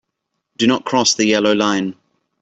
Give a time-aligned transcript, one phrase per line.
[0.57, 1.93] Do not cross the yellow line.